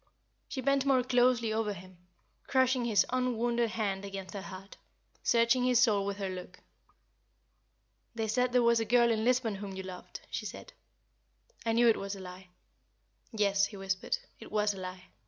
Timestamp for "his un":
2.85-3.37